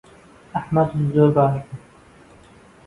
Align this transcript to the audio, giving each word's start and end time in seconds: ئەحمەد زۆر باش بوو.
ئەحمەد 0.53 0.89
زۆر 1.13 1.29
باش 1.37 1.55
بوو. 1.65 1.77